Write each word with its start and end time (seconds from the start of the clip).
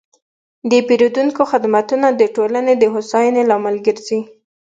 د 0.71 0.73
پیرودونکو 0.87 1.41
خدمتونه 1.51 2.07
د 2.11 2.21
ټولنې 2.35 2.73
د 2.77 2.83
هوساینې 2.93 3.43
لامل 3.49 3.75
ګرځي. 3.85 4.19